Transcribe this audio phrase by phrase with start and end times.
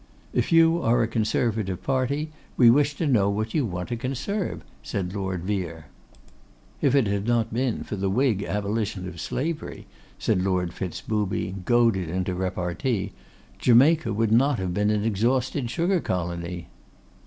[0.33, 4.63] 'If you are a Conservative party, we wish to know what you want to conserve,'
[4.81, 5.85] said Lord Vere.
[6.81, 9.85] 'If it had not been for the Whig abolition of slavery,'
[10.17, 13.13] said Lord Fitz booby, goaded into repartee,
[13.59, 16.67] 'Jamaica would not have been an exhausted sugar colony.